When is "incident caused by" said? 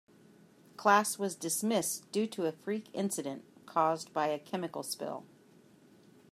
2.91-4.29